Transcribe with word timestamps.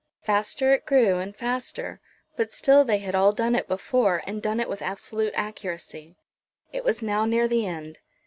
Faster 0.23 0.73
it 0.73 0.87
grew 0.87 1.19
and 1.19 1.35
faster; 1.35 2.01
but 2.35 2.51
still 2.51 2.83
they 2.83 2.97
had 2.97 3.13
all 3.13 3.31
done 3.31 3.53
it 3.53 3.67
before, 3.67 4.23
and 4.25 4.41
done 4.41 4.59
it 4.59 4.67
with 4.67 4.81
absolute 4.81 5.31
accuracy. 5.35 6.15
It 6.71 6.83
was 6.83 7.03
now 7.03 7.25
near 7.25 7.47
the 7.47 7.67
end. 7.67 7.99